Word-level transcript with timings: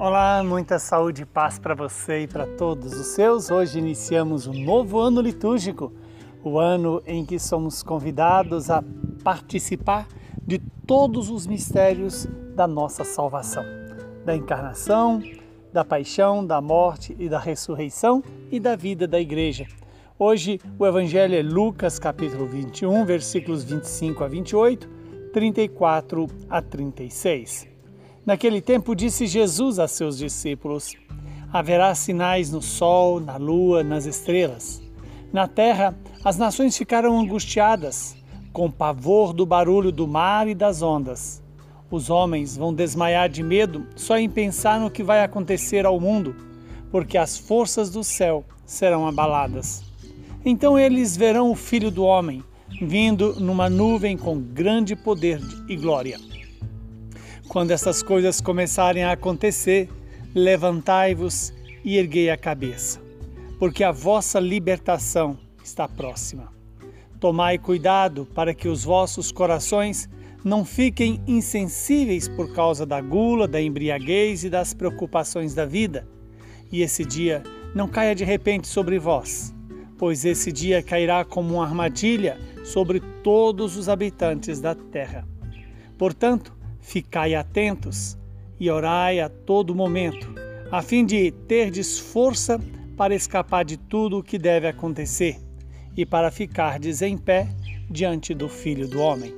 Olá, 0.00 0.42
muita 0.42 0.78
saúde 0.78 1.24
e 1.24 1.26
paz 1.26 1.58
para 1.58 1.74
você 1.74 2.22
e 2.22 2.26
para 2.26 2.46
todos 2.46 2.98
os 2.98 3.08
seus. 3.08 3.50
Hoje 3.50 3.78
iniciamos 3.78 4.46
um 4.46 4.54
novo 4.54 4.98
ano 4.98 5.20
litúrgico, 5.20 5.92
o 6.42 6.58
ano 6.58 7.02
em 7.06 7.22
que 7.22 7.38
somos 7.38 7.82
convidados 7.82 8.70
a 8.70 8.82
participar 9.22 10.08
de 10.42 10.58
todos 10.86 11.28
os 11.28 11.46
mistérios 11.46 12.26
da 12.54 12.66
nossa 12.66 13.04
salvação, 13.04 13.62
da 14.24 14.34
encarnação, 14.34 15.22
da 15.70 15.84
paixão, 15.84 16.46
da 16.46 16.62
morte 16.62 17.14
e 17.18 17.28
da 17.28 17.38
ressurreição 17.38 18.24
e 18.50 18.58
da 18.58 18.74
vida 18.76 19.06
da 19.06 19.20
igreja. 19.20 19.66
Hoje 20.18 20.58
o 20.78 20.86
evangelho 20.86 21.34
é 21.34 21.42
Lucas 21.42 21.98
capítulo 21.98 22.46
21, 22.46 23.04
versículos 23.04 23.64
25 23.64 24.24
a 24.24 24.28
28, 24.28 24.88
34 25.30 26.26
a 26.48 26.62
36. 26.62 27.69
Naquele 28.30 28.60
tempo 28.60 28.94
disse 28.94 29.26
Jesus 29.26 29.80
a 29.80 29.88
seus 29.88 30.16
discípulos: 30.16 30.94
Haverá 31.52 31.92
sinais 31.96 32.48
no 32.52 32.62
sol, 32.62 33.18
na 33.18 33.36
lua, 33.36 33.82
nas 33.82 34.06
estrelas. 34.06 34.80
Na 35.32 35.48
terra, 35.48 35.98
as 36.24 36.38
nações 36.38 36.78
ficarão 36.78 37.18
angustiadas, 37.18 38.16
com 38.52 38.70
pavor 38.70 39.32
do 39.32 39.44
barulho 39.44 39.90
do 39.90 40.06
mar 40.06 40.46
e 40.46 40.54
das 40.54 40.80
ondas. 40.80 41.42
Os 41.90 42.08
homens 42.08 42.56
vão 42.56 42.72
desmaiar 42.72 43.28
de 43.28 43.42
medo 43.42 43.84
só 43.96 44.16
em 44.16 44.30
pensar 44.30 44.78
no 44.78 44.92
que 44.92 45.02
vai 45.02 45.24
acontecer 45.24 45.84
ao 45.84 45.98
mundo, 45.98 46.36
porque 46.88 47.18
as 47.18 47.36
forças 47.36 47.90
do 47.90 48.04
céu 48.04 48.44
serão 48.64 49.08
abaladas. 49.08 49.82
Então 50.44 50.78
eles 50.78 51.16
verão 51.16 51.50
o 51.50 51.56
Filho 51.56 51.90
do 51.90 52.04
Homem 52.04 52.44
vindo 52.80 53.40
numa 53.40 53.68
nuvem 53.68 54.16
com 54.16 54.40
grande 54.40 54.94
poder 54.94 55.40
e 55.68 55.74
glória. 55.74 56.39
Quando 57.50 57.72
essas 57.72 58.00
coisas 58.00 58.40
começarem 58.40 59.02
a 59.02 59.10
acontecer, 59.10 59.88
levantai-vos 60.32 61.52
e 61.84 61.96
erguei 61.96 62.30
a 62.30 62.36
cabeça, 62.36 63.00
porque 63.58 63.82
a 63.82 63.90
vossa 63.90 64.38
libertação 64.38 65.36
está 65.60 65.88
próxima. 65.88 66.52
Tomai 67.18 67.58
cuidado 67.58 68.24
para 68.24 68.54
que 68.54 68.68
os 68.68 68.84
vossos 68.84 69.32
corações 69.32 70.08
não 70.44 70.64
fiquem 70.64 71.20
insensíveis 71.26 72.28
por 72.28 72.54
causa 72.54 72.86
da 72.86 73.00
gula, 73.00 73.48
da 73.48 73.60
embriaguez 73.60 74.44
e 74.44 74.48
das 74.48 74.72
preocupações 74.72 75.52
da 75.52 75.66
vida, 75.66 76.06
e 76.70 76.82
esse 76.82 77.04
dia 77.04 77.42
não 77.74 77.88
caia 77.88 78.14
de 78.14 78.22
repente 78.22 78.68
sobre 78.68 78.96
vós, 78.96 79.52
pois 79.98 80.24
esse 80.24 80.52
dia 80.52 80.84
cairá 80.84 81.24
como 81.24 81.54
uma 81.54 81.64
armadilha 81.64 82.38
sobre 82.62 83.00
todos 83.24 83.76
os 83.76 83.88
habitantes 83.88 84.60
da 84.60 84.72
terra. 84.72 85.26
Portanto, 85.98 86.59
Ficai 86.80 87.34
atentos 87.34 88.18
e 88.58 88.70
orai 88.70 89.20
a 89.20 89.28
todo 89.28 89.74
momento, 89.74 90.34
a 90.70 90.82
fim 90.82 91.04
de 91.04 91.30
terdes 91.30 91.98
força 91.98 92.60
para 92.96 93.14
escapar 93.14 93.64
de 93.64 93.76
tudo 93.76 94.18
o 94.18 94.22
que 94.22 94.38
deve 94.38 94.68
acontecer 94.68 95.40
e 95.96 96.04
para 96.04 96.30
ficardes 96.30 97.00
em 97.00 97.16
pé 97.16 97.48
diante 97.90 98.34
do 98.34 98.48
Filho 98.48 98.86
do 98.86 99.00
Homem. 99.00 99.32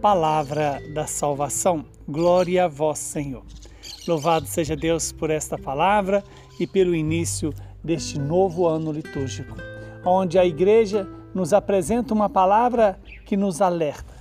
Palavra 0.00 0.80
da 0.92 1.06
salvação. 1.06 1.84
Glória 2.08 2.64
a 2.64 2.68
vós, 2.68 2.98
Senhor. 2.98 3.44
Louvado 4.06 4.46
seja 4.46 4.76
Deus 4.76 5.12
por 5.12 5.30
esta 5.30 5.56
palavra 5.56 6.22
e 6.58 6.66
pelo 6.66 6.94
início 6.94 7.52
deste 7.82 8.18
novo 8.18 8.66
ano 8.66 8.90
litúrgico, 8.90 9.56
onde 10.04 10.38
a 10.38 10.44
igreja 10.44 11.08
nos 11.34 11.52
apresenta 11.52 12.12
uma 12.12 12.28
palavra 12.28 12.98
que 13.24 13.36
nos 13.36 13.60
alerta 13.60 14.14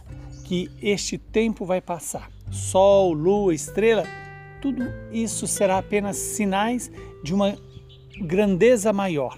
que 0.43 0.69
este 0.81 1.17
tempo 1.17 1.65
vai 1.65 1.81
passar 1.81 2.34
sol, 2.51 3.13
lua, 3.13 3.53
estrela, 3.53 4.05
tudo 4.61 4.83
isso 5.11 5.47
será 5.47 5.77
apenas 5.77 6.17
sinais 6.17 6.91
de 7.23 7.33
uma 7.33 7.55
grandeza 8.21 8.91
maior. 8.91 9.37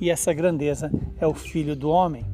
E 0.00 0.10
essa 0.10 0.32
grandeza 0.32 0.90
é 1.20 1.26
o 1.26 1.34
Filho 1.34 1.74
do 1.74 1.88
Homem. 1.90 2.24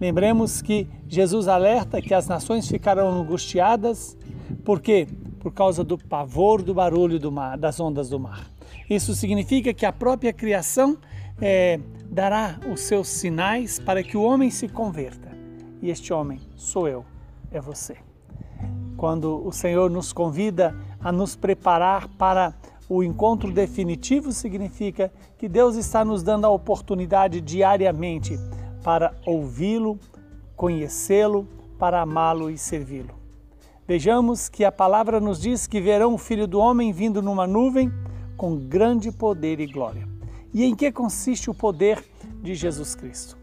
Lembremos 0.00 0.62
que 0.62 0.88
Jesus 1.06 1.46
alerta 1.46 2.00
que 2.00 2.14
as 2.14 2.26
nações 2.26 2.66
ficarão 2.66 3.10
angustiadas, 3.20 4.16
por 4.64 4.80
quê? 4.80 5.06
Por 5.40 5.52
causa 5.52 5.84
do 5.84 5.98
pavor 5.98 6.62
do 6.62 6.72
barulho 6.72 7.18
do 7.18 7.30
mar, 7.30 7.58
das 7.58 7.78
ondas 7.78 8.08
do 8.08 8.18
mar. 8.18 8.50
Isso 8.88 9.14
significa 9.14 9.74
que 9.74 9.84
a 9.84 9.92
própria 9.92 10.32
criação 10.32 10.96
é, 11.40 11.78
dará 12.10 12.58
os 12.72 12.80
seus 12.80 13.08
sinais 13.08 13.78
para 13.78 14.02
que 14.02 14.16
o 14.16 14.22
homem 14.22 14.50
se 14.50 14.68
converta. 14.68 15.30
E 15.82 15.90
este 15.90 16.12
homem 16.12 16.40
sou 16.56 16.88
eu, 16.88 17.04
é 17.50 17.60
você 17.60 17.96
quando 19.00 19.42
o 19.46 19.50
Senhor 19.50 19.88
nos 19.88 20.12
convida 20.12 20.76
a 21.00 21.10
nos 21.10 21.34
preparar 21.34 22.06
para 22.18 22.54
o 22.86 23.02
encontro 23.02 23.50
definitivo, 23.50 24.30
significa 24.30 25.10
que 25.38 25.48
Deus 25.48 25.74
está 25.76 26.04
nos 26.04 26.22
dando 26.22 26.44
a 26.44 26.50
oportunidade 26.50 27.40
diariamente 27.40 28.38
para 28.84 29.14
ouvi-lo, 29.24 29.98
conhecê-lo, 30.54 31.48
para 31.78 32.02
amá-lo 32.02 32.50
e 32.50 32.58
servi-lo. 32.58 33.14
Vejamos 33.88 34.50
que 34.50 34.66
a 34.66 34.70
palavra 34.70 35.18
nos 35.18 35.40
diz 35.40 35.66
que 35.66 35.80
verão 35.80 36.12
o 36.12 36.18
Filho 36.18 36.46
do 36.46 36.58
Homem 36.58 36.92
vindo 36.92 37.22
numa 37.22 37.46
nuvem 37.46 37.90
com 38.36 38.54
grande 38.54 39.10
poder 39.10 39.60
e 39.60 39.66
glória. 39.66 40.06
E 40.52 40.62
em 40.62 40.74
que 40.74 40.92
consiste 40.92 41.48
o 41.48 41.54
poder 41.54 42.04
de 42.42 42.54
Jesus 42.54 42.94
Cristo? 42.94 43.38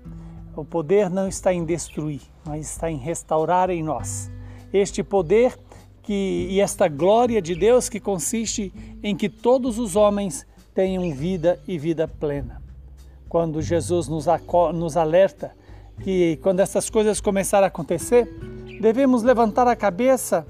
O 0.56 0.64
poder 0.64 1.10
não 1.10 1.28
está 1.28 1.52
em 1.52 1.66
destruir, 1.66 2.22
mas 2.46 2.70
está 2.70 2.92
em 2.92 2.98
restaurar 2.98 3.72
em 3.72 3.82
nós 3.82 4.30
este 4.74 5.04
poder 5.04 5.58
que, 6.04 6.48
e 6.50 6.62
esta 6.62 6.88
glória 6.88 7.42
de 7.42 7.54
Deus 7.54 7.90
que 7.90 8.00
consiste 8.00 8.72
em 9.04 9.16
que 9.16 9.28
todos 9.28 9.78
os 9.78 9.96
homens 9.96 10.48
tenham 10.74 11.12
vida 11.14 11.60
e 11.68 11.78
vida 11.78 12.08
plena. 12.08 12.62
Quando 13.28 13.62
Jesus 13.62 14.08
nos, 14.08 14.26
nos 14.74 14.96
alerta 14.96 15.52
que 16.02 16.40
quando 16.42 16.60
essas 16.60 16.90
coisas 16.90 17.20
começarem 17.20 17.66
a 17.66 17.68
acontecer, 17.68 18.26
devemos 18.80 19.24
levantar 19.24 19.68
a 19.68 19.76
cabeça 19.76 20.46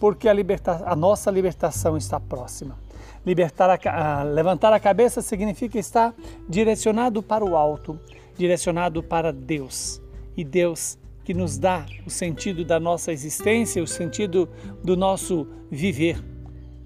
porque 0.00 0.28
a, 0.28 0.32
liberta 0.32 0.82
a 0.86 0.96
nossa 0.96 1.30
libertação 1.30 1.96
está 1.96 2.18
próxima. 2.18 2.78
Libertar 3.24 3.70
a, 3.70 4.20
a, 4.20 4.22
levantar 4.22 4.72
a 4.72 4.80
cabeça 4.80 5.20
significa 5.20 5.78
estar 5.78 6.14
direcionado 6.48 7.22
para 7.22 7.44
o 7.44 7.56
alto, 7.56 7.98
direcionado 8.36 9.02
para 9.02 9.32
Deus. 9.32 10.00
E 10.36 10.44
Deus 10.44 10.98
que 11.24 11.32
nos 11.32 11.56
dá 11.56 11.86
o 12.06 12.10
sentido 12.10 12.64
da 12.64 12.78
nossa 12.78 13.10
existência, 13.12 13.82
o 13.82 13.86
sentido 13.86 14.48
do 14.82 14.96
nosso 14.96 15.46
viver. 15.70 16.22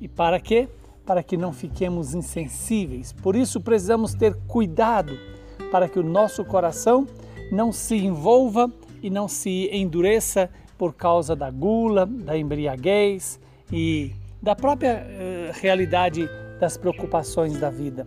E 0.00 0.06
para 0.06 0.38
quê? 0.38 0.68
Para 1.04 1.22
que 1.22 1.36
não 1.36 1.52
fiquemos 1.52 2.14
insensíveis. 2.14 3.12
Por 3.12 3.34
isso 3.34 3.60
precisamos 3.60 4.14
ter 4.14 4.34
cuidado 4.46 5.18
para 5.72 5.88
que 5.88 5.98
o 5.98 6.02
nosso 6.02 6.44
coração 6.44 7.06
não 7.50 7.72
se 7.72 7.96
envolva 7.96 8.70
e 9.02 9.10
não 9.10 9.26
se 9.26 9.68
endureça 9.72 10.48
por 10.76 10.94
causa 10.94 11.34
da 11.34 11.50
gula, 11.50 12.06
da 12.06 12.38
embriaguez 12.38 13.40
e 13.72 14.12
da 14.40 14.54
própria 14.54 15.04
uh, 15.04 15.60
realidade 15.60 16.28
das 16.60 16.76
preocupações 16.76 17.58
da 17.58 17.70
vida. 17.70 18.06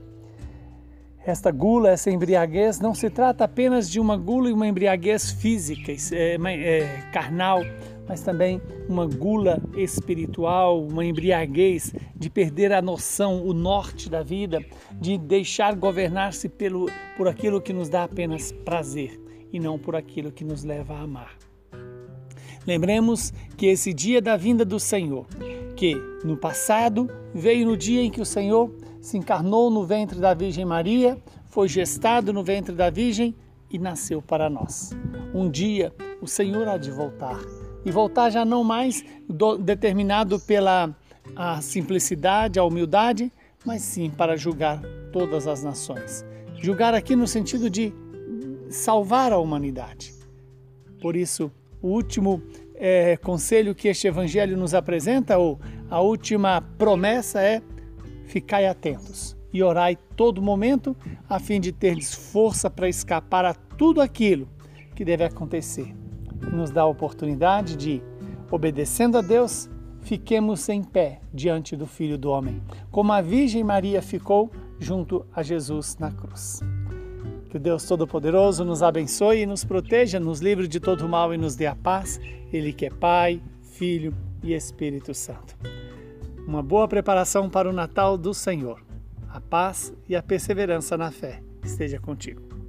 Esta 1.24 1.52
gula, 1.52 1.92
essa 1.92 2.10
embriaguez, 2.10 2.80
não 2.80 2.96
se 2.96 3.08
trata 3.08 3.44
apenas 3.44 3.88
de 3.90 4.00
uma 4.00 4.18
gula 4.18 4.50
e 4.50 4.54
uma 4.54 4.68
embriaguez 4.68 5.32
física, 5.32 5.92
é, 6.14 6.36
é, 6.36 7.02
carnal, 7.14 7.62
mas 8.08 8.24
também 8.24 8.60
uma 8.90 9.06
gula 9.06 9.62
espiritual, 9.76 10.82
uma 10.84 11.06
embriaguez 11.06 11.94
de 12.16 12.28
perder 12.28 12.74
a 12.74 12.82
noção, 12.82 13.46
o 13.46 13.54
norte 13.54 14.10
da 14.10 14.24
vida, 14.24 14.66
de 15.00 15.16
deixar 15.16 15.76
governar-se 15.76 16.50
pelo, 16.50 16.90
por 17.16 17.28
aquilo 17.28 17.62
que 17.62 17.72
nos 17.72 17.88
dá 17.88 18.04
apenas 18.04 18.52
prazer 18.52 19.22
e 19.54 19.60
não 19.60 19.78
por 19.78 19.96
aquilo 19.96 20.32
que 20.32 20.44
nos 20.44 20.64
leva 20.64 20.96
a 20.96 21.02
amar. 21.02 21.38
Lembremos 22.66 23.32
que 23.56 23.68
esse 23.68 23.94
dia 23.94 24.22
da 24.22 24.36
vinda 24.36 24.66
do 24.66 24.80
Senhor, 24.80 25.28
que 25.76 25.96
no 26.24 26.36
passado 26.36 27.08
veio 27.34 27.66
no 27.66 27.78
dia 27.78 28.02
em 28.02 28.10
que 28.10 28.22
o 28.22 28.26
Senhor 28.26 28.72
se 29.02 29.18
encarnou 29.18 29.70
no 29.70 29.84
ventre 29.84 30.20
da 30.20 30.34
Virgem 30.34 30.64
Maria, 30.64 31.18
foi 31.50 31.68
gestado 31.68 32.32
no 32.32 32.44
ventre 32.44 32.74
da 32.74 32.90
Virgem 32.90 33.36
e 33.70 33.80
nasceu 33.80 34.22
para 34.22 34.50
nós. 34.50 34.92
Um 35.34 35.50
dia 35.50 35.94
o 36.22 36.28
Senhor 36.28 36.68
há 36.68 36.78
de 36.78 36.92
voltar 36.92 37.40
e 37.84 37.92
voltar 37.92 38.30
já 38.30 38.46
não 38.46 38.64
mais 38.64 39.04
do, 39.28 39.58
determinado 39.58 40.40
pela 40.40 40.96
a 41.36 41.62
simplicidade, 41.62 42.60
a 42.60 42.64
humildade, 42.64 43.32
mas 43.66 43.82
sim 43.82 44.10
para 44.10 44.38
julgar 44.38 44.80
todas 45.12 45.48
as 45.48 45.64
nações. 45.64 46.26
Julgar 46.56 46.94
aqui 46.94 47.16
no 47.16 47.28
sentido 47.28 47.70
de 47.70 47.94
salvar 48.70 49.34
a 49.34 49.38
humanidade. 49.38 50.14
Por 51.02 51.16
isso, 51.16 51.52
o 51.82 51.88
último 51.90 52.42
é, 52.76 53.18
conselho 53.18 53.74
que 53.74 53.88
este 53.88 54.08
evangelho 54.08 54.56
nos 54.56 54.74
apresenta, 54.74 55.38
ou 55.38 55.60
a 55.90 56.00
última 56.02 56.62
promessa 56.78 57.42
é 57.42 57.62
ficai 58.32 58.66
atentos 58.66 59.36
e 59.54 59.62
orai 59.62 59.98
todo 60.16 60.42
momento, 60.42 60.96
a 61.28 61.38
fim 61.38 61.60
de 61.60 61.74
terdes 61.74 62.14
força 62.14 62.70
para 62.70 62.88
escapar 62.88 63.44
a 63.44 63.54
tudo 63.54 64.00
aquilo 64.00 64.48
que 64.96 65.04
deve 65.04 65.26
acontecer. 65.26 65.94
Nos 66.54 66.72
dá 66.72 66.84
a 66.84 66.88
oportunidade 66.88 67.76
de, 67.76 68.02
obedecendo 68.50 69.18
a 69.18 69.22
Deus, 69.22 69.70
fiquemos 70.00 70.68
em 70.70 70.82
pé 70.82 71.20
diante 71.34 71.76
do 71.76 71.86
Filho 71.86 72.18
do 72.18 72.32
Homem, 72.32 72.64
como 72.90 73.12
a 73.12 73.22
Virgem 73.22 73.66
Maria 73.66 74.02
ficou 74.02 74.50
junto 74.80 75.26
a 75.36 75.44
Jesus 75.44 75.98
na 76.00 76.10
cruz. 76.10 76.62
Que 77.50 77.58
o 77.58 77.60
Deus 77.60 77.84
Todo-Poderoso 77.84 78.64
nos 78.64 78.82
abençoe 78.82 79.42
e 79.42 79.46
nos 79.46 79.66
proteja, 79.66 80.22
nos 80.22 80.40
livre 80.40 80.70
de 80.70 80.80
todo 80.80 81.08
mal 81.10 81.34
e 81.34 81.38
nos 81.38 81.54
dê 81.54 81.68
a 81.68 81.76
paz. 81.76 82.18
Ele 82.52 82.72
que 82.72 82.86
é 82.86 82.90
Pai, 82.90 83.44
Filho 83.62 84.14
e 84.42 84.54
Espírito 84.54 85.14
Santo. 85.14 85.81
Uma 86.48 86.62
boa 86.62 86.88
preparação 86.88 87.50
para 87.50 87.70
o 87.70 87.74
Natal 87.74 88.18
do 88.18 88.34
Senhor. 88.34 88.82
A 89.30 89.40
paz 89.40 89.94
e 90.10 90.16
a 90.16 90.24
perseverança 90.24 90.98
na 90.98 91.12
fé 91.12 91.42
esteja 91.64 92.00
contigo. 92.00 92.61